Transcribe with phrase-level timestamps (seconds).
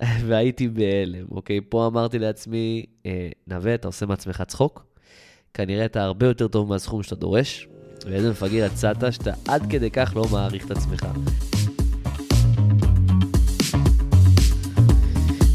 [0.26, 1.60] והייתי בהלם, אוקיי?
[1.68, 4.86] פה אמרתי לעצמי, אה, נווה, אתה עושה מעצמך צחוק?
[5.54, 7.68] כנראה אתה הרבה יותר טוב מהסכום שאתה דורש,
[8.06, 11.06] ואיזה מפגר יצאת שאתה עד כדי כך לא מעריך את עצמך.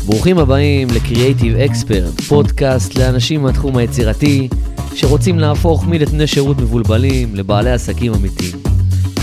[0.05, 4.47] ברוכים הבאים ל-Creative Expert, פודקאסט לאנשים מהתחום היצירתי
[4.95, 8.55] שרוצים להפוך מנתני שירות מבולבלים לבעלי עסקים אמיתיים.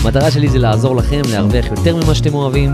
[0.03, 2.71] המטרה שלי זה לעזור לכם להרוויח יותר ממה שאתם אוהבים,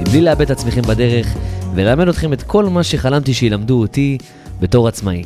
[0.00, 1.34] מבלי לאבד את עצמכם בדרך,
[1.76, 4.18] וללמד אתכם את כל מה שחלמתי שילמדו אותי
[4.60, 5.22] בתור עצמאי.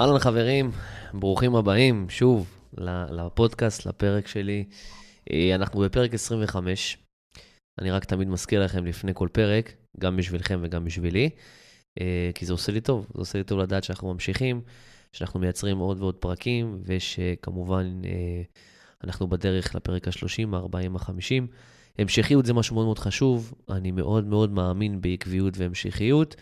[0.00, 0.70] אהלן חברים,
[1.14, 2.50] ברוכים הבאים שוב
[3.10, 4.64] לפודקאסט, לפרק שלי.
[5.32, 6.98] אה, אנחנו בפרק 25.
[7.80, 11.30] אני רק תמיד מזכיר לכם לפני כל פרק, גם בשבילכם וגם בשבילי,
[12.00, 14.60] אה, כי זה עושה לי טוב, זה עושה לי טוב לדעת שאנחנו ממשיכים,
[15.12, 18.42] שאנחנו מייצרים עוד ועוד פרקים, ושכמובן אה,
[19.04, 21.46] אנחנו בדרך לפרק ה-30, ה-40, ה-50.
[21.98, 26.36] המשכיות זה משהו מאוד מאוד חשוב, אני מאוד מאוד מאמין בעקביות והמשכיות.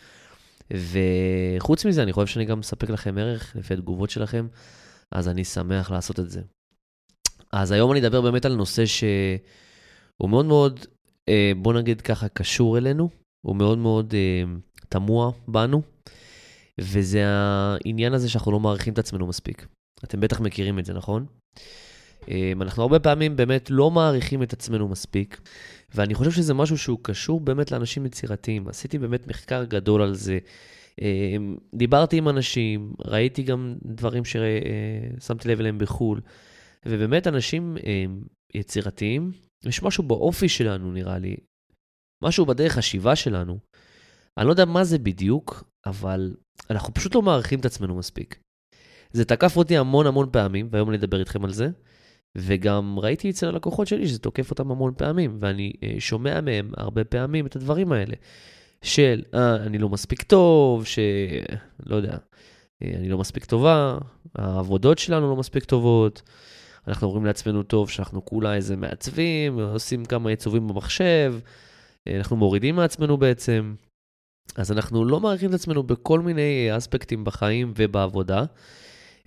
[0.70, 4.46] וחוץ מזה, אני חושב שאני גם מספק לכם ערך לפי התגובות שלכם,
[5.12, 6.42] אז אני שמח לעשות את זה.
[7.52, 10.80] אז היום אני אדבר באמת על נושא שהוא מאוד מאוד,
[11.28, 13.08] אה, בוא נגיד ככה, קשור אלינו,
[13.46, 14.42] הוא מאוד מאוד אה,
[14.88, 15.82] תמוה בנו,
[16.80, 19.66] וזה העניין הזה שאנחנו לא מעריכים את עצמנו מספיק.
[20.04, 21.26] אתם בטח מכירים את זה, נכון?
[22.28, 25.40] אמ, אנחנו הרבה פעמים באמת לא מעריכים את עצמנו מספיק,
[25.94, 28.68] ואני חושב שזה משהו שהוא קשור באמת לאנשים יצירתיים.
[28.68, 30.38] עשיתי באמת מחקר גדול על זה.
[31.00, 36.20] אמ, דיברתי עם אנשים, ראיתי גם דברים ששמתי לב אליהם בחו"ל,
[36.86, 38.22] ובאמת אנשים אמ,
[38.54, 39.32] יצירתיים,
[39.64, 41.36] יש משהו באופי שלנו נראה לי,
[42.22, 43.58] משהו בדרך השיבה שלנו.
[44.38, 46.36] אני לא יודע מה זה בדיוק, אבל
[46.70, 48.38] אנחנו פשוט לא מעריכים את עצמנו מספיק.
[49.12, 51.70] זה תקף אותי המון המון פעמים, והיום אני אדבר איתכם על זה.
[52.36, 57.04] וגם ראיתי אצל הלקוחות שלי שזה תוקף אותם המון פעמים, ואני uh, שומע מהם הרבה
[57.04, 58.14] פעמים את הדברים האלה,
[58.82, 63.98] של, אה, אני לא מספיק טוב, שלא יודע, uh, אני לא מספיק טובה,
[64.34, 66.22] העבודות שלנו לא מספיק טובות,
[66.88, 71.34] אנחנו אומרים לעצמנו טוב שאנחנו כולה איזה מעצבים, עושים כמה עיצובים במחשב,
[72.08, 73.74] uh, אנחנו מורידים מעצמנו בעצם.
[74.56, 78.44] אז אנחנו לא מעריכים את עצמנו בכל מיני אספקטים בחיים ובעבודה.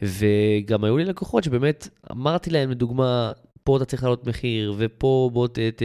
[0.01, 3.31] וגם היו לי לקוחות שבאמת אמרתי להם, לדוגמה,
[3.63, 5.81] פה אתה צריך לעלות מחיר, ופה בוא ת, ת,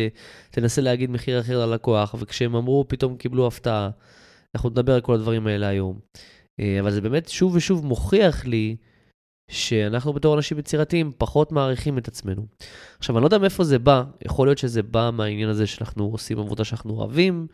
[0.51, 3.91] תנסה להגיד מחיר אחר ללקוח, וכשהם אמרו, פתאום קיבלו הפתעה.
[4.55, 5.99] אנחנו נדבר על כל הדברים האלה היום.
[6.61, 8.77] אה, אבל זה באמת שוב ושוב מוכיח לי
[9.51, 12.47] שאנחנו בתור אנשים יצירתיים פחות מעריכים את עצמנו.
[12.99, 16.39] עכשיו, אני לא יודע מאיפה זה בא, יכול להיות שזה בא מהעניין הזה שאנחנו עושים
[16.39, 17.47] עבודה שאנחנו אוהבים,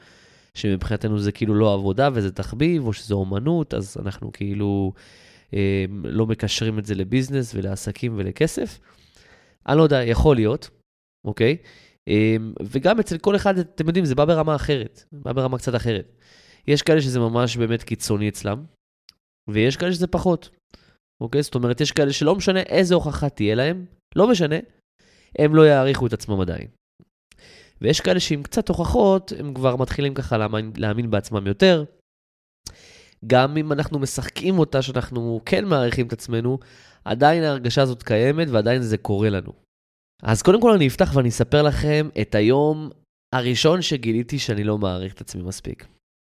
[0.54, 4.92] שמבחינתנו זה כאילו לא עבודה וזה תחביב, או שזה אומנות, אז אנחנו כאילו
[6.04, 8.80] לא מקשרים את זה לביזנס ולעסקים ולכסף.
[9.68, 10.70] אני לא יודע, יכול להיות,
[11.26, 11.56] אוקיי?
[12.08, 16.12] אמ, וגם אצל כל אחד, אתם יודעים, זה בא ברמה אחרת, בא ברמה קצת אחרת.
[16.66, 18.64] יש כאלה שזה ממש באמת קיצוני אצלם,
[19.50, 20.50] ויש כאלה שזה פחות,
[21.20, 21.42] אוקיי?
[21.42, 23.84] זאת אומרת, יש כאלה שלא משנה איזה הוכחה תהיה להם,
[24.16, 24.56] לא משנה,
[25.38, 26.68] הם לא יעריכו את עצמם עדיין.
[27.80, 31.84] ויש כאלה שעם קצת הוכחות, הם כבר מתחילים ככה להאמין, להאמין בעצמם יותר,
[33.26, 36.58] גם אם אנחנו משחקים אותה, שאנחנו כן מעריכים את עצמנו,
[37.04, 39.52] עדיין ההרגשה הזאת קיימת ועדיין זה קורה לנו.
[40.22, 42.90] אז קודם כל אני אפתח ואני אספר לכם את היום
[43.34, 45.86] הראשון שגיליתי שאני לא מעריך את עצמי מספיק.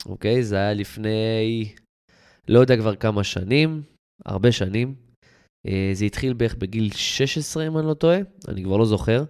[0.07, 0.43] אוקיי?
[0.43, 1.75] זה היה לפני,
[2.49, 3.83] לא יודע כבר כמה שנים,
[4.27, 4.95] הרבה שנים.
[5.67, 8.19] אה, זה התחיל בערך בגיל 16, אם אני לא טועה,
[8.49, 9.25] אני כבר לא זוכר.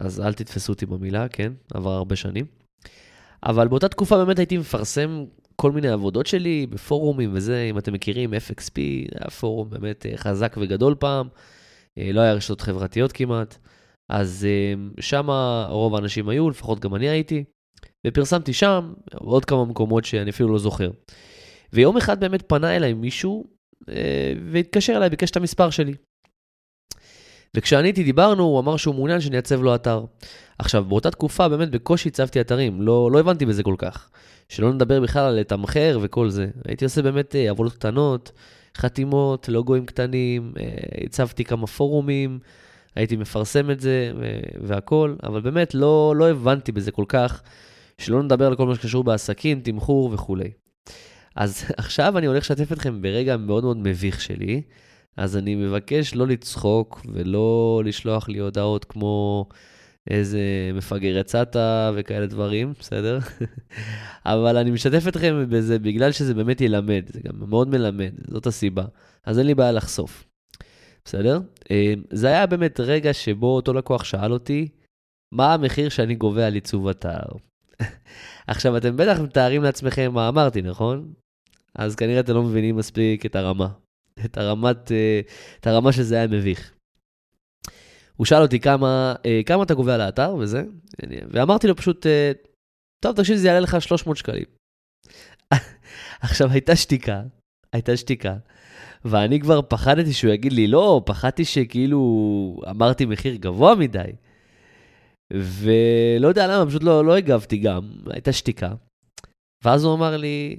[0.00, 1.52] אז אל תתפסו אותי במילה, כן?
[1.74, 2.46] עבר הרבה שנים.
[3.42, 5.24] אבל באותה תקופה באמת הייתי מפרסם
[5.60, 8.76] כל מיני עבודות שלי בפורומים וזה, אם אתם מכירים, FXP,
[9.20, 11.28] היה פורום באמת אה, חזק וגדול פעם,
[11.98, 13.58] אה, לא היה רשתות חברתיות כמעט,
[14.12, 15.30] אז אה, שם
[15.68, 17.44] רוב האנשים היו, לפחות גם אני הייתי,
[18.06, 20.90] ופרסמתי שם עוד כמה מקומות שאני אפילו לא זוכר.
[21.72, 23.44] ויום אחד באמת פנה אליי מישהו
[24.52, 25.94] והתקשר אליי, ביקש את המספר שלי.
[27.56, 30.04] וכשעניתי דיברנו, הוא אמר שהוא מעוניין שאני אעצב לו אתר.
[30.58, 34.10] עכשיו, באותה תקופה באמת בקושי הצבתי אתרים, לא, לא הבנתי בזה כל כך.
[34.48, 36.46] שלא נדבר בכלל על לתמחר וכל זה.
[36.64, 38.32] הייתי עושה באמת אה, עבודות קטנות,
[38.76, 40.64] חתימות, לוגוים קטנים, אה,
[41.04, 42.38] הצבתי כמה פורומים,
[42.96, 44.12] הייתי מפרסם את זה
[44.60, 47.42] והכול, אבל באמת לא, לא הבנתי בזה כל כך,
[47.98, 50.50] שלא נדבר על כל מה שקשור בעסקים, תמחור וכולי.
[51.36, 54.62] אז עכשיו אני הולך לשתף אתכם ברגע מאוד מאוד מביך שלי,
[55.16, 59.46] אז אני מבקש לא לצחוק ולא לשלוח לי הודעות כמו...
[60.10, 60.40] איזה
[60.74, 61.56] מפגר יצאת
[61.94, 63.18] וכאלה דברים, בסדר?
[64.26, 68.84] אבל אני משתף אתכם בזה בגלל שזה באמת ילמד, זה גם מאוד מלמד, זאת הסיבה.
[69.24, 70.24] אז אין לי בעיה לחשוף,
[71.04, 71.40] בסדר?
[71.70, 74.68] אה, זה היה באמת רגע שבו אותו לקוח שאל אותי,
[75.32, 77.22] מה המחיר שאני גובה על עיצוב אתר?
[78.46, 81.12] עכשיו, אתם בטח מתארים לעצמכם מה אמרתי, נכון?
[81.74, 83.68] אז כנראה אתם לא מבינים מספיק את הרמה.
[84.24, 85.20] את, הרמת, אה,
[85.60, 86.72] את הרמה שזה היה מביך.
[88.18, 90.64] הוא שאל אותי כמה, אה, כמה אתה גובה על האתר וזה,
[91.30, 92.32] ואמרתי לו פשוט, אה,
[93.04, 94.44] טוב, תקשיב, זה יעלה לך 300 שקלים.
[96.20, 97.22] עכשיו, הייתה שתיקה,
[97.72, 98.36] הייתה שתיקה,
[99.04, 102.00] ואני כבר פחדתי שהוא יגיד לי, לא, פחדתי שכאילו
[102.70, 104.12] אמרתי מחיר גבוה מדי.
[105.32, 108.72] ולא יודע למה, פשוט לא, לא הגבתי גם, הייתה שתיקה.
[109.64, 110.58] ואז הוא אמר לי,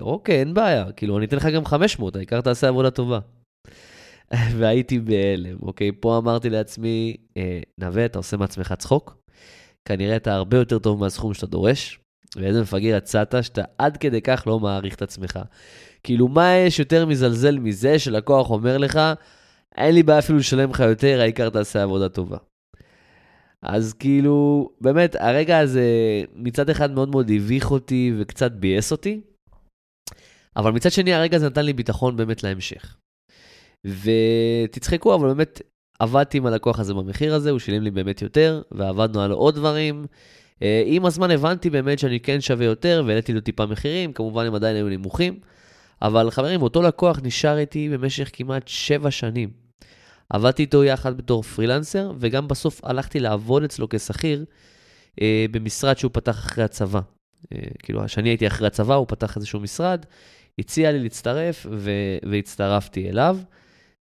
[0.00, 3.18] אוקיי, אין בעיה, כאילו, אני אתן לך גם 500, העיקר תעשה עבודה טובה.
[4.58, 5.90] והייתי בהלם, אוקיי?
[6.00, 9.16] פה אמרתי לעצמי, אה, נווה, אתה עושה מעצמך צחוק?
[9.84, 12.00] כנראה אתה הרבה יותר טוב מהסכום שאתה דורש,
[12.36, 15.38] ואיזה מפגר יצאת שאתה עד כדי כך לא מעריך את עצמך.
[16.02, 19.00] כאילו, מה יש יותר מזלזל מזה שלקוח אומר לך,
[19.76, 22.36] אין לי בעיה אפילו לשלם לך יותר, העיקר תעשה עבודה טובה.
[23.62, 25.84] אז כאילו, באמת, הרגע הזה
[26.34, 29.20] מצד אחד מאוד מאוד הביך אותי וקצת ביאס אותי,
[30.56, 32.96] אבל מצד שני, הרגע הזה נתן לי ביטחון באמת להמשך.
[33.86, 35.60] ותצחקו, אבל באמת
[35.98, 40.06] עבדתי עם הלקוח הזה במחיר הזה, הוא שילם לי באמת יותר, ועבדנו על עוד דברים.
[40.62, 44.54] אה, עם הזמן הבנתי באמת שאני כן שווה יותר, והעליתי לו טיפה מחירים, כמובן הם
[44.54, 45.40] עדיין היו נמוכים.
[46.02, 49.50] אבל חברים, אותו לקוח נשאר איתי במשך כמעט 7 שנים.
[50.30, 54.44] עבדתי איתו יחד בתור פרילנסר, וגם בסוף הלכתי לעבוד אצלו כשכיר
[55.20, 57.00] אה, במשרד שהוא פתח אחרי הצבא.
[57.52, 60.06] אה, כאילו, כשאני הייתי אחרי הצבא, הוא פתח איזשהו משרד,
[60.58, 63.38] הציע לי להצטרף, ו- והצטרפתי אליו.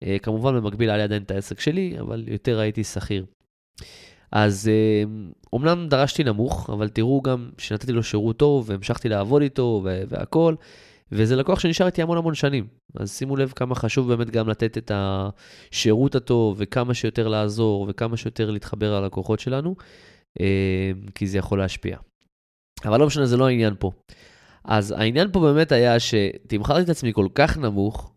[0.03, 3.25] אה, כמובן, במקביל היה לי עדיין את העסק שלי, אבל יותר הייתי שכיר.
[4.31, 4.71] אז
[5.53, 10.55] אומנם אה, דרשתי נמוך, אבל תראו גם שנתתי לו שירות טוב, והמשכתי לעבוד איתו והכול,
[11.11, 12.67] וזה לקוח שנשאר איתי המון המון שנים.
[12.95, 18.17] אז שימו לב כמה חשוב באמת גם לתת את השירות הטוב, וכמה שיותר לעזור, וכמה
[18.17, 19.75] שיותר להתחבר ללקוחות שלנו,
[20.39, 21.97] אה, כי זה יכול להשפיע.
[22.85, 23.91] אבל לא משנה, זה לא העניין פה.
[24.63, 28.13] אז העניין פה באמת היה שתמכרתי את עצמי כל כך נמוך,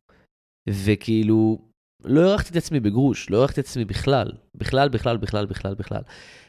[0.69, 1.72] וכאילו,
[2.05, 4.33] לא הערכתי את עצמי בגרוש, לא הערכתי את עצמי בכלל.
[4.55, 6.03] בכלל, בכלל, בכלל, בכלל, בכלל.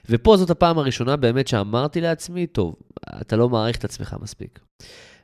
[0.10, 2.76] ופה זאת הפעם הראשונה באמת שאמרתי לעצמי, טוב,
[3.22, 4.60] אתה לא מעריך את עצמך מספיק.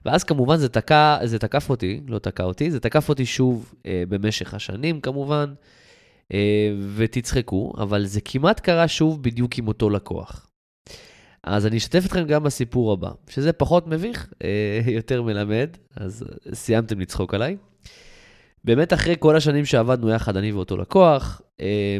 [0.05, 4.03] ואז כמובן זה, תקע, זה תקף אותי, לא תקע אותי, זה תקף אותי שוב אה,
[4.09, 5.53] במשך השנים כמובן,
[6.33, 10.45] אה, ותצחקו, אבל זה כמעט קרה שוב בדיוק עם אותו לקוח.
[11.43, 16.23] אז אני אשתף אתכם גם בסיפור הבא, שזה פחות מביך, אה, יותר מלמד, אז
[16.53, 17.57] סיימתם לצחוק עליי.
[18.63, 21.97] באמת אחרי כל השנים שעבדנו יחד, אני ואותו לקוח, אה,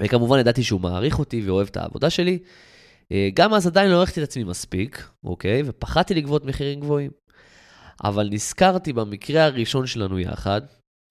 [0.00, 2.38] וכמובן ידעתי שהוא מעריך אותי ואוהב את העבודה שלי,
[3.12, 5.62] אה, גם אז עדיין לא הערכתי את עצמי מספיק, אוקיי?
[5.66, 7.10] ופחדתי לגבות מחירים גבוהים.
[8.04, 10.60] אבל נזכרתי במקרה הראשון שלנו יחד,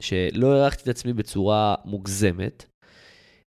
[0.02, 2.66] שלא הערכתי את עצמי בצורה מוגזמת,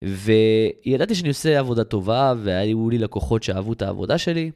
[0.04, 4.52] וידעתי שאני עושה עבודה טובה, והיו לי לקוחות שאהבו את העבודה שלי,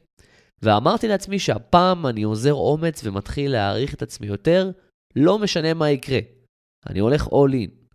[0.62, 4.70] ואמרתי לעצמי שהפעם אני עוזר אומץ ומתחיל להעריך את עצמי יותר,
[5.16, 6.18] לא משנה מה יקרה.
[6.86, 7.88] אני הולך all in.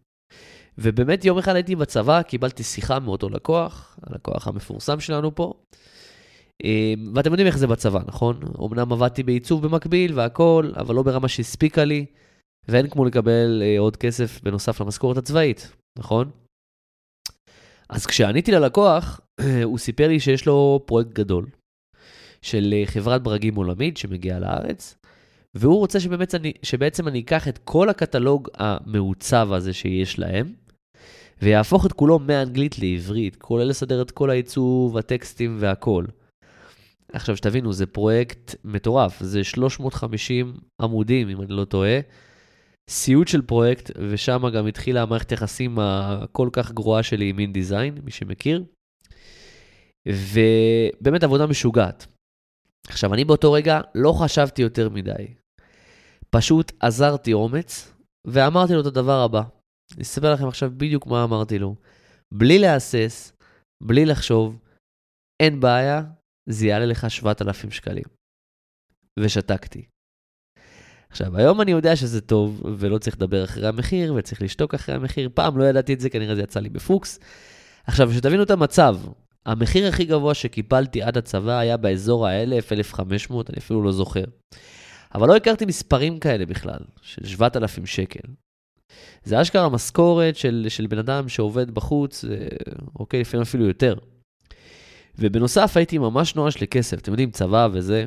[0.77, 5.53] ובאמת יום אחד הייתי בצבא, קיבלתי שיחה מאותו לקוח, הלקוח המפורסם שלנו פה.
[6.63, 8.39] אמ, ואתם יודעים איך זה בצבא, נכון?
[8.65, 12.05] אמנם עבדתי בעיצוב במקביל והכל, אבל לא ברמה שהספיקה לי,
[12.67, 16.31] ואין כמו לקבל אה, עוד כסף בנוסף למשכורת הצבאית, נכון?
[17.89, 19.21] אז כשעניתי ללקוח,
[19.63, 21.45] הוא סיפר לי שיש לו פרויקט גדול
[22.41, 24.95] של אה, חברת ברגים עולמית שמגיעה לארץ,
[25.55, 30.53] והוא רוצה שבאמת אני, שבעצם אני אקח את כל הקטלוג המעוצב הזה שיש להם,
[31.41, 36.05] ויהפוך את כולו מאנגלית לעברית, כולל לסדר את כל העיצוב, הטקסטים והכל.
[37.13, 41.99] עכשיו שתבינו, זה פרויקט מטורף, זה 350 עמודים, אם אני לא טועה.
[42.89, 47.97] סיוט של פרויקט, ושם גם התחילה המערכת יחסים הכל כך גרועה שלי עם מין דיזיין,
[48.03, 48.63] מי שמכיר.
[50.07, 52.07] ובאמת עבודה משוגעת.
[52.87, 55.33] עכשיו, אני באותו רגע לא חשבתי יותר מדי.
[56.33, 57.93] פשוט עזרתי אומץ,
[58.27, 59.41] ואמרתי לו את הדבר הבא.
[59.93, 61.75] אני אספר לכם עכשיו בדיוק מה אמרתי לו.
[62.33, 63.33] בלי להסס,
[63.83, 64.59] בלי לחשוב,
[65.41, 66.01] אין בעיה,
[66.49, 68.03] זה יעלה לך 7,000 שקלים.
[69.19, 69.85] ושתקתי.
[71.09, 75.29] עכשיו, היום אני יודע שזה טוב, ולא צריך לדבר אחרי המחיר, וצריך לשתוק אחרי המחיר.
[75.33, 77.19] פעם לא ידעתי את זה, כנראה זה יצא לי בפוקס.
[77.83, 78.97] עכשיו, שתבינו את המצב,
[79.45, 84.23] המחיר הכי גבוה שקיבלתי עד הצבא היה באזור ה-1,000, 1,500, אני אפילו לא זוכר.
[85.13, 88.29] אבל לא הכרתי מספרים כאלה בכלל, של 7,000 שקל.
[89.23, 92.47] זה אשכרה משכורת של, של בן אדם שעובד בחוץ, אה,
[92.99, 93.95] אוקיי, לפעמים אפילו יותר.
[95.17, 98.05] ובנוסף הייתי ממש נואש לכסף, אתם יודעים, צבא וזה.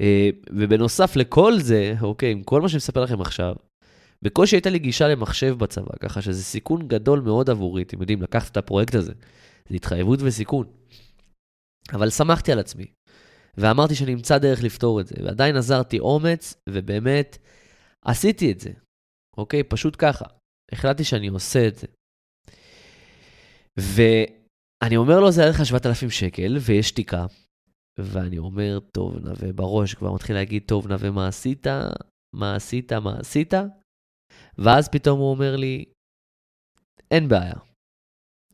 [0.00, 3.54] אה, ובנוסף לכל זה, אוקיי, עם כל מה שאני מספר לכם עכשיו,
[4.22, 8.52] בקושי הייתה לי גישה למחשב בצבא, ככה שזה סיכון גדול מאוד עבורי, אתם יודעים, לקחת
[8.52, 9.12] את הפרויקט הזה.
[9.68, 10.66] זה התחייבות וסיכון.
[11.92, 12.86] אבל שמחתי על עצמי.
[13.56, 17.38] ואמרתי שאני אמצא דרך לפתור את זה, ועדיין עזרתי אומץ, ובאמת
[18.04, 18.70] עשיתי את זה,
[19.36, 19.62] אוקיי?
[19.62, 20.24] פשוט ככה.
[20.72, 21.86] החלטתי שאני עושה את זה.
[23.78, 27.26] ואני אומר לו, זה לך 7,000 שקל, ויש שתיקה.
[27.98, 31.66] ואני אומר, טוב, נווה בראש, כבר מתחיל להגיד, טוב, נווה, מה עשית?
[32.34, 32.92] מה עשית?
[32.92, 33.54] מה עשית?
[34.58, 35.84] ואז פתאום הוא אומר לי,
[37.10, 37.69] אין בעיה.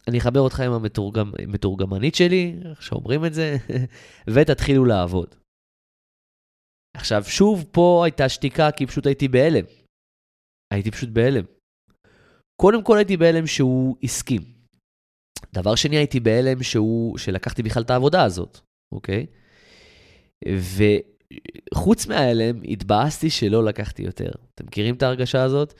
[0.08, 3.56] אני אחבר אותך עם המתורגמנית שלי, איך שאומרים את זה,
[4.34, 5.34] ותתחילו לעבוד.
[6.96, 9.64] עכשיו, שוב, פה הייתה שתיקה, כי פשוט הייתי בהלם.
[10.74, 11.44] הייתי פשוט בהלם.
[12.60, 14.42] קודם כל הייתי בהלם שהוא הסכים.
[15.54, 18.58] דבר שני, הייתי בהלם שהוא, שלקחתי בכלל את העבודה הזאת,
[18.94, 19.26] אוקיי?
[21.74, 24.30] וחוץ מההלם, התבאסתי שלא לקחתי יותר.
[24.54, 25.74] אתם מכירים את ההרגשה הזאת?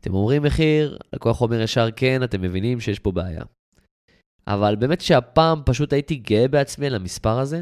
[0.00, 3.42] אתם אומרים מחיר, לקוח אומר ישר כן, אתם מבינים שיש פה בעיה.
[4.48, 7.60] אבל באמת שהפעם פשוט הייתי גאה בעצמי על המספר הזה,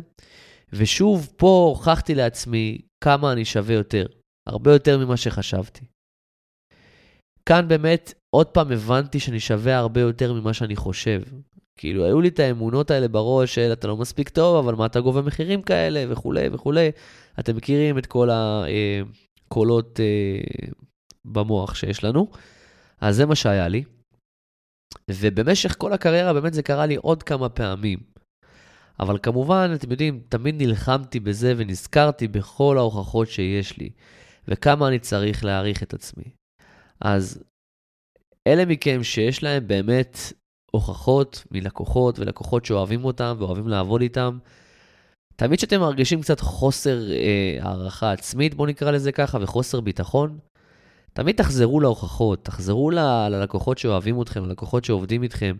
[0.72, 4.06] ושוב, פה הוכחתי לעצמי כמה אני שווה יותר,
[4.48, 5.84] הרבה יותר ממה שחשבתי.
[7.48, 11.22] כאן באמת, עוד פעם הבנתי שאני שווה הרבה יותר ממה שאני חושב.
[11.78, 15.00] כאילו, היו לי את האמונות האלה בראש של אתה לא מספיק טוב, אבל מה אתה
[15.00, 16.90] גובה מחירים כאלה, וכולי וכולי.
[17.40, 20.68] אתם מכירים את כל הקולות אה, אה,
[21.24, 22.30] במוח שיש לנו.
[23.00, 23.84] אז זה מה שהיה לי.
[25.10, 27.98] ובמשך כל הקריירה באמת זה קרה לי עוד כמה פעמים.
[29.00, 33.90] אבל כמובן, אתם יודעים, תמיד נלחמתי בזה ונזכרתי בכל ההוכחות שיש לי,
[34.48, 36.24] וכמה אני צריך להעריך את עצמי.
[37.00, 37.44] אז
[38.46, 40.18] אלה מכם שיש להם באמת
[40.70, 44.38] הוכחות מלקוחות ולקוחות שאוהבים אותם ואוהבים לעבוד איתם,
[45.36, 50.38] תמיד כשאתם מרגישים קצת חוסר אה, הערכה עצמית, בואו נקרא לזה ככה, וחוסר ביטחון,
[51.14, 55.56] תמיד תחזרו להוכחות, תחזרו ל- ללקוחות שאוהבים אתכם, ללקוחות שעובדים איתכם,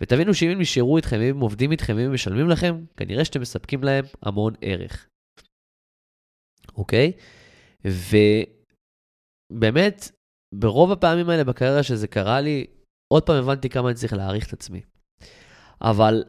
[0.00, 3.40] ותבינו שאם הם נשארו איתכם, אם הם עובדים איתכם, אם הם משלמים לכם, כנראה שאתם
[3.40, 5.06] מספקים להם המון ערך.
[6.76, 7.12] אוקיי?
[9.52, 10.10] ובאמת,
[10.54, 12.66] ברוב הפעמים האלה בקריירה שזה קרה לי,
[13.12, 14.80] עוד פעם הבנתי כמה אני צריך להעריך את עצמי.
[15.80, 16.24] אבל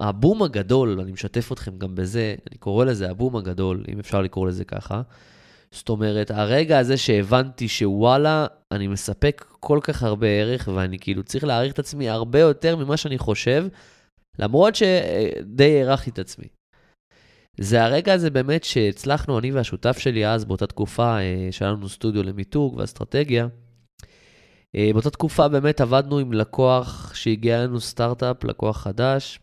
[0.00, 4.48] הבום הגדול, אני משתף אתכם גם בזה, אני קורא לזה הבום הגדול, אם אפשר לקרוא
[4.48, 5.02] לזה ככה,
[5.70, 11.44] זאת אומרת, הרגע הזה שהבנתי שוואלה, אני מספק כל כך הרבה ערך, ואני כאילו צריך
[11.44, 13.66] להעריך את עצמי הרבה יותר ממה שאני חושב,
[14.38, 16.46] למרות שדי הערכתי את עצמי.
[17.60, 22.22] זה הרגע הזה באמת שהצלחנו, אני והשותף שלי אז, באותה תקופה, אה, שהיה לנו סטודיו
[22.22, 23.48] למיתוג ואסטרטגיה,
[24.76, 29.40] אה, באותה תקופה באמת עבדנו עם לקוח שהגיע אלינו סטארט-אפ, לקוח חדש,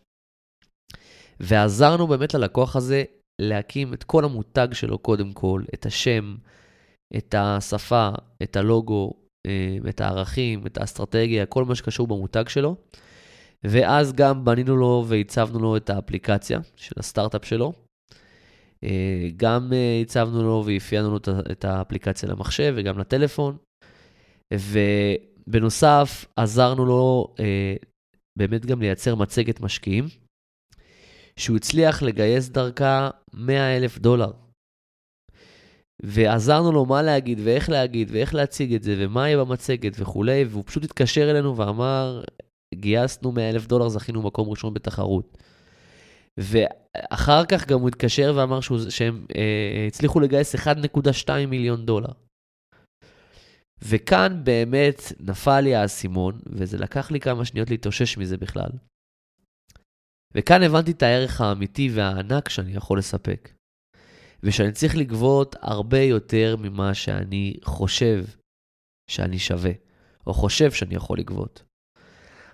[1.40, 3.04] ועזרנו באמת ללקוח הזה
[3.40, 6.36] להקים את כל המותג שלו קודם כל, את השם,
[7.16, 8.10] את השפה,
[8.42, 9.12] את הלוגו,
[9.46, 12.76] אה, את הערכים, את האסטרטגיה, כל מה שקשור במותג שלו.
[13.64, 17.72] ואז גם בנינו לו והצבנו לו את האפליקציה של הסטארט-אפ שלו.
[18.84, 21.18] אה, גם אה, הצבנו לו ואפיינו לו
[21.52, 23.56] את האפליקציה למחשב וגם לטלפון.
[24.54, 27.34] ובנוסף, עזרנו לו
[28.38, 30.04] באמת גם לייצר מצגת משקיעים.
[31.38, 34.32] שהוא הצליח לגייס דרכה 100 אלף דולר.
[36.02, 40.64] ועזרנו לו מה להגיד ואיך להגיד ואיך להציג את זה ומה יהיה במצגת וכולי, והוא
[40.66, 42.22] פשוט התקשר אלינו ואמר,
[42.74, 45.38] גייסנו 100 אלף דולר, זכינו מקום ראשון בתחרות.
[46.38, 52.12] ואחר כך גם הוא התקשר ואמר שהוא, שהם אה, הצליחו לגייס 1.2 מיליון דולר.
[53.82, 58.70] וכאן באמת נפל לי האסימון, וזה לקח לי כמה שניות להתאושש מזה בכלל.
[60.36, 63.50] וכאן הבנתי את הערך האמיתי והענק שאני יכול לספק.
[64.42, 68.24] ושאני צריך לגבות הרבה יותר ממה שאני חושב
[69.10, 69.70] שאני שווה,
[70.26, 71.62] או חושב שאני יכול לגבות.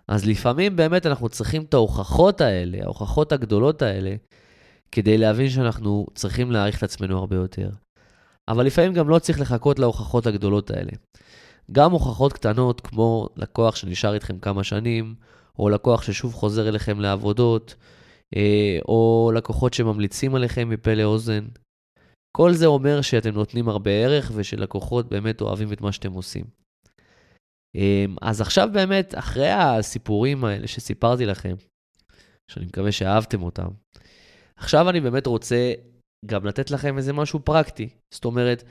[0.09, 4.15] אז לפעמים באמת אנחנו צריכים את ההוכחות האלה, ההוכחות הגדולות האלה,
[4.93, 7.71] כדי להבין שאנחנו צריכים להעריך את עצמנו הרבה יותר.
[8.49, 10.93] אבל לפעמים גם לא צריך לחכות להוכחות הגדולות האלה.
[11.73, 15.15] גם הוכחות קטנות, כמו לקוח שנשאר איתכם כמה שנים,
[15.59, 17.75] או לקוח ששוב חוזר אליכם לעבודות,
[18.37, 21.47] אה, או לקוחות שממליצים עליכם מפה לאוזן.
[22.37, 26.45] כל זה אומר שאתם נותנים הרבה ערך ושלקוחות באמת אוהבים את מה שאתם עושים.
[27.77, 31.55] אה, אז עכשיו באמת, אחרי הסיפורים האלה שסיפרתי לכם,
[32.51, 33.69] שאני מקווה שאהבתם אותם,
[34.57, 35.73] עכשיו אני באמת רוצה
[36.27, 37.89] גם לתת לכם איזה משהו פרקטי.
[38.15, 38.65] זאת אומרת,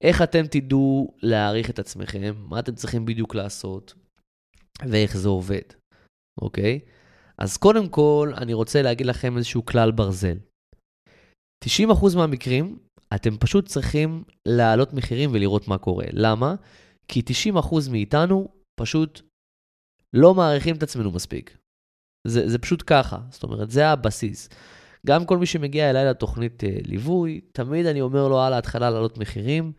[0.00, 3.94] איך אתם תדעו להעריך את עצמכם, מה אתם צריכים בדיוק לעשות,
[4.90, 5.62] ואיך זה עובד.
[6.42, 6.80] אוקיי?
[7.38, 10.36] אז קודם כל, אני רוצה להגיד לכם איזשהו כלל ברזל.
[11.64, 11.68] 90%
[12.16, 12.78] מהמקרים,
[13.14, 16.06] אתם פשוט צריכים להעלות מחירים ולראות מה קורה.
[16.12, 16.54] למה?
[17.08, 17.22] כי
[17.54, 18.48] 90% מאיתנו
[18.80, 19.20] פשוט
[20.12, 21.58] לא מעריכים את עצמנו מספיק.
[22.26, 24.48] זה, זה פשוט ככה, זאת אומרת, זה הבסיס.
[25.06, 29.18] גם כל מי שמגיע אליי לתוכנית אה, ליווי, תמיד אני אומר לו על ההתחלה להעלות
[29.18, 29.72] מחירים,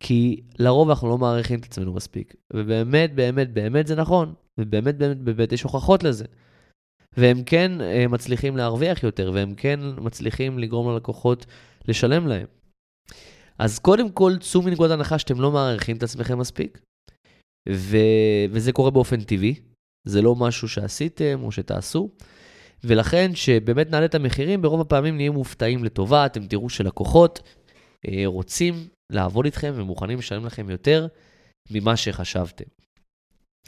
[0.00, 2.34] כי לרוב אנחנו לא מעריכים את עצמנו מספיק.
[2.52, 6.24] ובאמת, באמת, באמת זה נכון, ובאמת, באמת, באמת יש הוכחות לזה.
[7.16, 11.46] והם כן אה, מצליחים להרוויח יותר, והם כן מצליחים לגרום ללקוחות
[11.88, 12.46] לשלם להם.
[13.58, 16.80] אז קודם כל, צאו מנקודת הנחה שאתם לא מעריכים את עצמכם מספיק,
[17.68, 17.96] ו...
[18.50, 19.54] וזה קורה באופן טבעי,
[20.08, 22.10] זה לא משהו שעשיתם או שתעשו,
[22.84, 27.40] ולכן שבאמת נעלה את המחירים, ברוב הפעמים נהיה מופתעים לטובה, אתם תראו שלקוחות
[28.08, 28.74] אה, רוצים
[29.12, 31.06] לעבוד איתכם ומוכנים לשלם לכם יותר
[31.70, 32.64] ממה שחשבתם.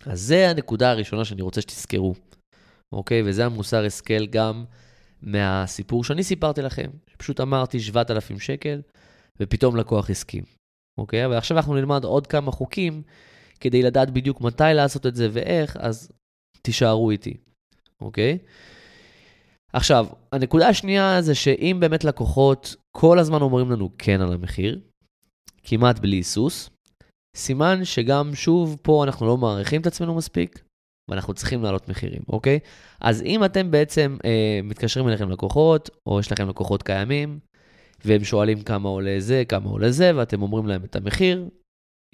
[0.06, 2.14] אז זה הנקודה הראשונה שאני רוצה שתזכרו,
[2.92, 3.22] אוקיי?
[3.26, 4.64] וזה המוסר השכל גם
[5.22, 6.90] מהסיפור שאני סיפרתי לכם.
[7.18, 8.82] פשוט אמרתי 7,000 שקל,
[9.40, 10.44] ופתאום לקוח הסכים,
[10.98, 11.26] אוקיי?
[11.26, 13.02] אבל עכשיו אנחנו נלמד עוד כמה חוקים
[13.60, 16.12] כדי לדעת בדיוק מתי לעשות את זה ואיך, אז
[16.62, 17.36] תישארו איתי,
[18.00, 18.38] אוקיי?
[19.72, 24.80] עכשיו, הנקודה השנייה זה שאם באמת לקוחות כל הזמן אומרים לנו כן על המחיר,
[25.62, 26.70] כמעט בלי היסוס,
[27.36, 30.62] סימן שגם שוב פה אנחנו לא מעריכים את עצמנו מספיק,
[31.10, 32.58] ואנחנו צריכים להעלות מחירים, אוקיי?
[33.00, 37.38] אז אם אתם בעצם אה, מתקשרים אליכם לקוחות, או יש לכם לקוחות קיימים,
[38.04, 41.48] והם שואלים כמה עולה זה, כמה עולה זה, ואתם אומרים להם את המחיר,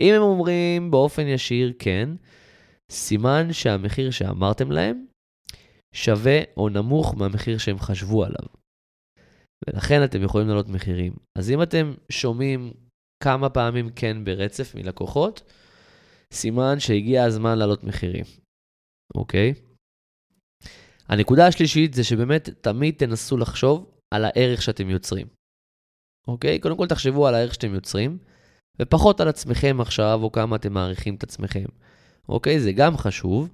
[0.00, 2.08] אם הם אומרים באופן ישיר כן,
[2.92, 5.06] סימן שהמחיר שאמרתם להם
[5.94, 8.46] שווה או נמוך מהמחיר שהם חשבו עליו.
[9.66, 11.12] ולכן אתם יכולים לעלות מחירים.
[11.38, 12.72] אז אם אתם שומעים
[13.22, 15.52] כמה פעמים כן ברצף מלקוחות,
[16.32, 18.24] סימן שהגיע הזמן לעלות מחירים,
[19.14, 19.54] אוקיי?
[21.08, 25.26] הנקודה השלישית זה שבאמת תמיד תנסו לחשוב על הערך שאתם יוצרים.
[26.28, 26.58] אוקיי?
[26.58, 28.18] קודם כל תחשבו על הערך שאתם יוצרים,
[28.80, 31.64] ופחות על עצמכם עכשיו, או כמה אתם מעריכים את עצמכם.
[32.28, 32.60] אוקיי?
[32.60, 33.48] זה גם חשוב,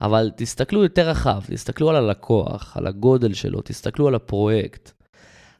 [0.00, 4.92] אבל תסתכלו יותר רחב, תסתכלו על הלקוח, על הגודל שלו, תסתכלו על הפרויקט.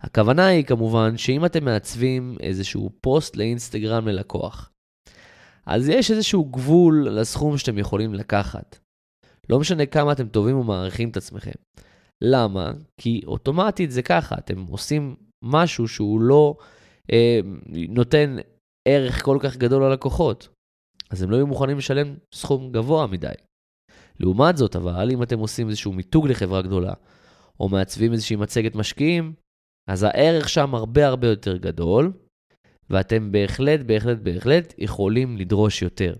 [0.00, 4.71] הכוונה היא כמובן שאם אתם מעצבים איזשהו פוסט לאינסטגרם ללקוח,
[5.67, 8.78] אז יש איזשהו גבול לסכום שאתם יכולים לקחת.
[9.50, 11.50] לא משנה כמה אתם טובים ומעריכים את עצמכם.
[12.25, 12.73] למה?
[13.00, 16.56] כי אוטומטית זה ככה, אתם עושים משהו שהוא לא
[17.13, 17.41] אה,
[17.89, 18.36] נותן
[18.89, 20.49] ערך כל כך גדול ללקוחות.
[21.10, 23.32] אז הם לא יהיו מוכנים לשלם סכום גבוה מדי.
[24.21, 26.93] לעומת זאת, אבל אם אתם עושים איזשהו מיתוג לחברה גדולה,
[27.60, 29.32] או מעצבים איזושהי מצגת משקיעים,
[29.92, 32.12] אז הערך שם הרבה הרבה יותר גדול,
[32.90, 36.14] ואתם בהחלט, בהחלט, בהחלט יכולים לדרוש יותר.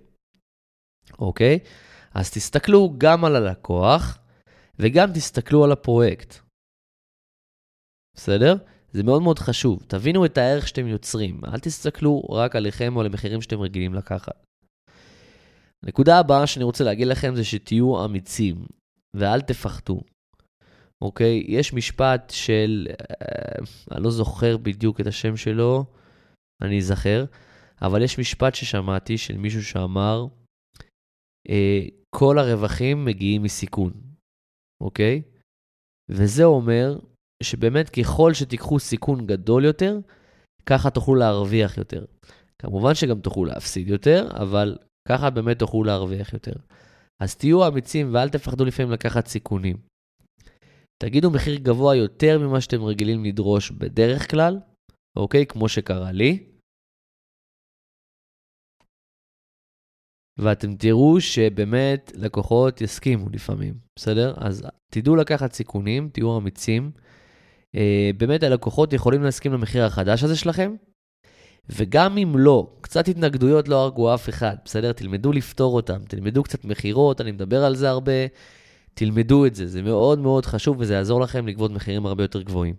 [1.19, 1.59] אוקיי?
[2.15, 4.19] אז תסתכלו גם על הלקוח,
[4.79, 6.35] וגם תסתכלו על הפרויקט.
[8.17, 8.55] בסדר?
[8.93, 9.83] זה מאוד מאוד חשוב.
[9.87, 11.41] תבינו את הערך שאתם יוצרים.
[11.45, 14.45] אל תסתכלו רק עליכם או על המחירים שאתם רגילים לקחת.
[15.83, 18.67] הנקודה הבאה שאני רוצה להגיד לכם זה שתהיו אמיצים
[19.17, 20.01] ואל תפחדו.
[21.03, 21.45] אוקיי?
[21.49, 25.85] יש משפט של, אה, אני לא זוכר בדיוק את השם שלו,
[26.63, 27.25] אני אזכר,
[27.83, 30.27] אבל יש משפט ששמעתי של מישהו שאמר,
[31.49, 31.81] אה,
[32.17, 33.93] כל הרווחים מגיעים מסיכון,
[34.83, 35.23] אוקיי?
[36.11, 36.99] וזה אומר
[37.43, 39.99] שבאמת ככל שתיקחו סיכון גדול יותר,
[40.67, 42.05] ככה תוכלו להרוויח יותר.
[42.59, 46.53] כמובן שגם תוכלו להפסיד יותר, אבל ככה באמת תוכלו להרוויח יותר.
[47.23, 49.90] אז תהיו אמיצים ואל תפחדו לפעמים לקחת סיכונים.
[51.03, 54.59] תגידו מחיר גבוה יותר ממה שאתם רגילים לדרוש בדרך כלל,
[55.17, 55.47] אוקיי?
[55.47, 56.47] כמו שקרה לי.
[60.39, 64.35] ואתם תראו שבאמת לקוחות יסכימו לפעמים, בסדר?
[64.37, 66.91] אז תדעו לקחת סיכונים, תהיו אמיצים.
[67.75, 70.75] אה, באמת הלקוחות יכולים להסכים למחיר החדש הזה שלכם,
[71.69, 74.93] וגם אם לא, קצת התנגדויות לא הרגו אף אחד, בסדר?
[74.93, 78.13] תלמדו לפתור אותם, תלמדו קצת מכירות, אני מדבר על זה הרבה,
[78.95, 82.75] תלמדו את זה, זה מאוד מאוד חשוב וזה יעזור לכם לגבות מחירים הרבה יותר גבוהים.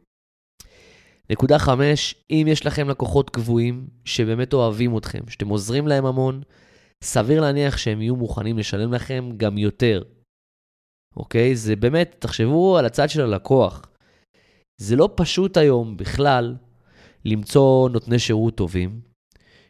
[1.29, 6.41] נקודה חמש, אם יש לכם לקוחות קבועים שבאמת אוהבים אתכם, שאתם עוזרים להם המון,
[7.03, 10.03] סביר להניח שהם יהיו מוכנים לשלם לכם גם יותר.
[11.17, 11.55] אוקיי?
[11.55, 13.85] זה באמת, תחשבו על הצד של הלקוח.
[14.81, 16.55] זה לא פשוט היום בכלל
[17.25, 19.01] למצוא נותני שירות טובים,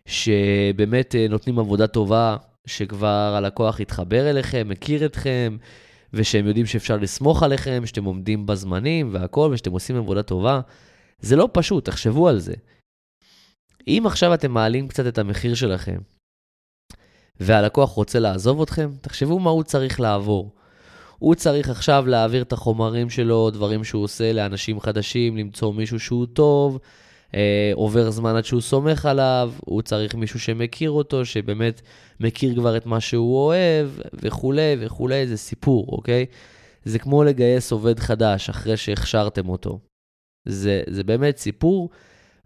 [0.06, 5.58] שבאמת אה, נותנים עבודה טובה, שכבר הלקוח יתחבר אליכם, מכיר אתכם,
[6.14, 10.62] ושהם יודעים שאפשר לסמוך עליכם, שאתם עומדים בזמנים והכול, ושאתם עושים עבודה טובה.
[11.20, 12.54] זה לא פשוט, תחשבו על זה.
[13.88, 15.98] אם עכשיו אתם מעלים קצת את המחיר שלכם,
[17.40, 20.56] והלקוח רוצה לעזוב אתכם, תחשבו מה הוא צריך לעבור.
[21.20, 26.26] הוא צריך עכשיו להעביר את החומרים שלו, דברים שהוא עושה לאנשים חדשים, למצוא מישהו שהוא
[26.26, 26.80] טוב,
[27.36, 31.82] אה, עובר זמן עד שהוא סומך עליו, הוא צריך מישהו שמכיר אותו, שבאמת
[32.20, 36.26] מכיר כבר את מה שהוא אוהב, וכולי וכולי, זה סיפור, אוקיי?
[36.84, 39.80] זה כמו לגייס עובד חדש אחרי שהכשרתם אותו.
[40.48, 41.90] זה, זה באמת סיפור,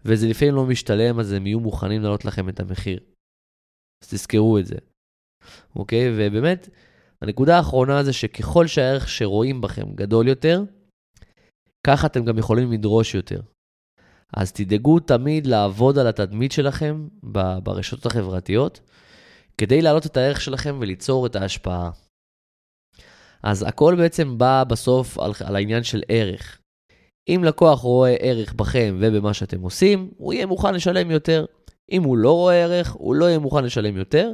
[0.04, 3.00] וזה לפעמים לא משתלם, אז הם יהיו מוכנים להעלות לכם את המחיר.
[4.04, 4.76] אז תזכרו את זה,
[5.76, 6.04] אוקיי?
[6.16, 6.68] ובאמת,
[7.22, 10.62] הנקודה האחרונה זה שככל שהערך שרואים בכם גדול יותר,
[11.86, 13.40] ככה אתם גם יכולים לדרוש יותר.
[14.34, 17.08] אז תדאגו תמיד לעבוד על התדמית שלכם
[17.62, 18.80] ברשתות החברתיות,
[19.58, 21.90] כדי להעלות את הערך שלכם וליצור את ההשפעה.
[23.42, 26.60] אז הכל בעצם בא בסוף על, על העניין של ערך.
[27.28, 31.44] אם לקוח רואה ערך בכם ובמה שאתם עושים, הוא יהיה מוכן לשלם יותר.
[31.92, 34.32] אם הוא לא רואה ערך, הוא לא יהיה מוכן לשלם יותר,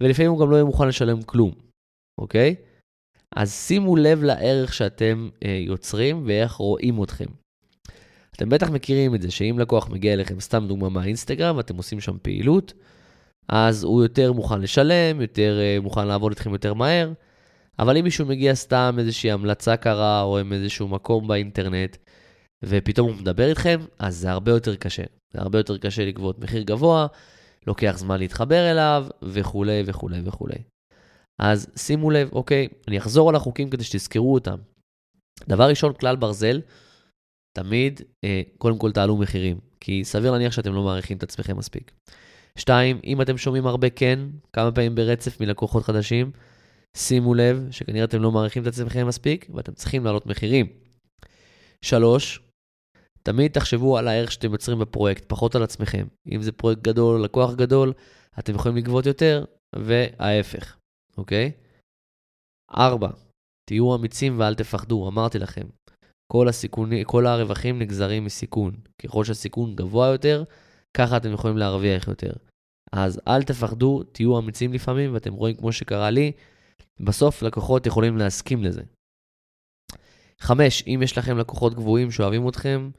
[0.00, 1.52] ולפעמים הוא גם לא יהיה מוכן לשלם כלום,
[2.20, 2.54] אוקיי?
[3.36, 7.41] אז שימו לב לערך שאתם אה, יוצרים ואיך רואים אתכם.
[8.42, 12.16] אתם בטח מכירים את זה, שאם לקוח מגיע אליכם, סתם דוגמה מהאינסטגרם, ואתם עושים שם
[12.22, 12.72] פעילות,
[13.48, 17.12] אז הוא יותר מוכן לשלם, יותר אה, מוכן לעבוד איתכם יותר מהר,
[17.78, 21.96] אבל אם מישהו מגיע סתם איזושהי המלצה קרה, או עם איזשהו מקום באינטרנט,
[22.64, 25.04] ופתאום הוא מדבר איתכם, אז זה הרבה יותר קשה.
[25.32, 27.06] זה הרבה יותר קשה לגבות מחיר גבוה,
[27.66, 30.58] לוקח זמן להתחבר אליו, וכולי וכולי וכולי.
[31.40, 34.56] אז שימו לב, אוקיי, אני אחזור על החוקים כדי שתזכרו אותם.
[35.48, 36.60] דבר ראשון, כלל ברזל,
[37.52, 41.92] תמיד, אה, קודם כל תעלו מחירים, כי סביר להניח שאתם לא מעריכים את עצמכם מספיק.
[42.56, 44.18] שתיים, אם אתם שומעים הרבה כן,
[44.52, 46.30] כמה פעמים ברצף מלקוחות חדשים,
[46.96, 50.66] שימו לב שכנראה אתם לא מעריכים את עצמכם מספיק, ואתם צריכים להעלות מחירים.
[51.84, 52.40] שלוש,
[53.22, 56.06] תמיד תחשבו על הערך שאתם יוצרים בפרויקט, פחות על עצמכם.
[56.32, 57.92] אם זה פרויקט גדול, לקוח גדול,
[58.38, 59.44] אתם יכולים לגבות יותר,
[59.76, 60.76] וההפך,
[61.18, 61.52] אוקיי?
[62.76, 63.08] ארבע,
[63.64, 65.66] תהיו אמיצים ואל תפחדו, אמרתי לכם.
[66.32, 68.74] כל, הסיכוני, כל הרווחים נגזרים מסיכון.
[69.02, 70.44] ככל שהסיכון גבוה יותר,
[70.94, 72.32] ככה אתם יכולים להרוויח יותר.
[72.92, 76.32] אז אל תפחדו, תהיו אמיצים לפעמים, ואתם רואים כמו שקרה לי,
[77.00, 78.82] בסוף לקוחות יכולים להסכים לזה.
[80.40, 82.90] חמש, אם יש לכם לקוחות גבוהים שאוהבים אתכם,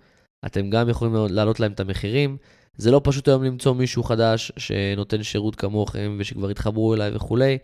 [0.45, 2.37] אתם גם יכולים להעלות להם את המחירים.
[2.77, 7.57] זה לא פשוט היום למצוא מישהו חדש שנותן שירות כמוכם ושכבר התחברו אליי וכולי.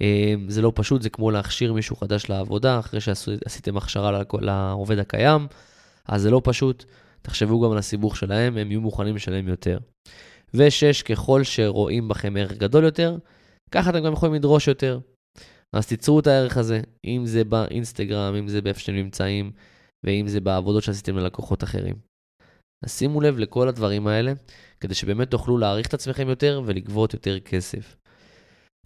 [0.00, 5.46] אמ, זה לא פשוט, זה כמו להכשיר מישהו חדש לעבודה אחרי שעשיתם הכשרה לעובד הקיים,
[6.08, 6.84] אז זה לא פשוט.
[7.22, 9.78] תחשבו גם על הסיבוך שלהם, הם יהיו מוכנים לשלם יותר.
[10.54, 13.18] ושש, ככל שרואים בכם ערך גדול יותר,
[13.70, 15.00] ככה אתם גם יכולים לדרוש יותר.
[15.72, 19.52] אז תיצרו את הערך הזה, אם זה באינסטגרם, אם זה באיפה שאתם נמצאים,
[20.06, 21.94] ואם זה בעבודות שעשיתם ללקוחות אחרים.
[22.84, 24.32] אז שימו לב לכל הדברים האלה,
[24.80, 27.96] כדי שבאמת תוכלו להעריך את עצמכם יותר ולגבות יותר כסף.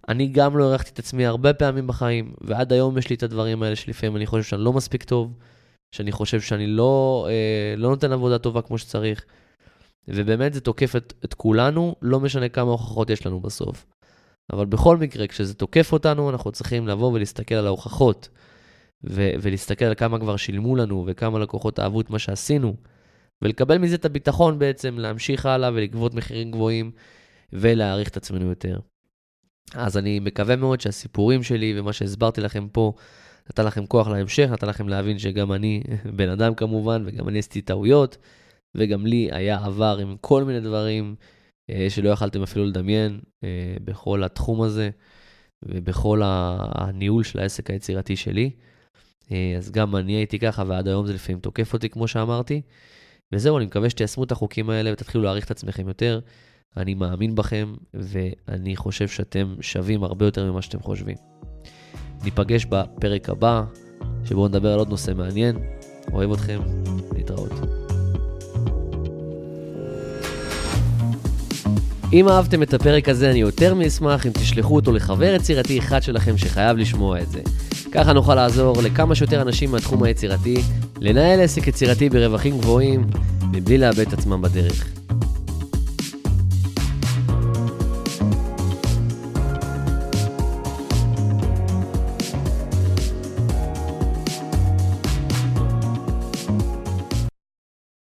[0.09, 3.63] אני גם לא הערכתי את עצמי הרבה פעמים בחיים, ועד היום יש לי את הדברים
[3.63, 5.33] האלה שלפעמים אני חושב שאני לא מספיק טוב,
[5.95, 9.25] שאני חושב שאני לא, אה, לא נותן עבודה טובה כמו שצריך,
[10.07, 13.85] ובאמת זה תוקף את, את כולנו, לא משנה כמה הוכחות יש לנו בסוף.
[14.53, 18.29] אבל בכל מקרה, כשזה תוקף אותנו, אנחנו צריכים לבוא ולהסתכל על ההוכחות,
[19.09, 22.75] ו- ולהסתכל על כמה כבר שילמו לנו, וכמה לקוחות אהבו את מה שעשינו,
[23.41, 26.91] ולקבל מזה את הביטחון בעצם להמשיך הלאה ולגבות מחירים גבוהים,
[27.53, 28.79] ולהעריך את עצמנו יותר.
[29.73, 32.93] אז אני מקווה מאוד שהסיפורים שלי ומה שהסברתי לכם פה,
[33.49, 35.83] נתן לכם כוח להמשך, נתן לכם להבין שגם אני
[36.17, 38.17] בן אדם כמובן, וגם אני עשיתי טעויות,
[38.75, 41.15] וגם לי היה עבר עם כל מיני דברים
[41.69, 44.89] אה, שלא יכלתם אפילו לדמיין אה, בכל התחום הזה
[45.63, 48.51] ובכל הניהול של העסק היצירתי שלי.
[49.31, 52.61] אה, אז גם אני הייתי ככה, ועד היום זה לפעמים תוקף אותי, כמו שאמרתי.
[53.31, 56.19] וזהו, אני מקווה שתיישמו את החוקים האלה ותתחילו להעריך את עצמכם יותר.
[56.77, 61.15] אני מאמין בכם, ואני חושב שאתם שווים הרבה יותר ממה שאתם חושבים.
[62.23, 63.63] ניפגש בפרק הבא,
[64.25, 65.55] שבו נדבר על עוד נושא מעניין.
[66.13, 66.59] אוהב אתכם,
[67.13, 67.51] להתראות.
[72.13, 76.37] אם אהבתם את הפרק הזה, אני יותר מאשמח אם תשלחו אותו לחבר יצירתי אחד שלכם
[76.37, 77.41] שחייב לשמוע את זה.
[77.91, 80.61] ככה נוכל לעזור לכמה שיותר אנשים מהתחום היצירתי
[80.99, 83.07] לנהל עסק יצירתי ברווחים גבוהים,
[83.51, 85.00] מבלי לאבד את עצמם בדרך.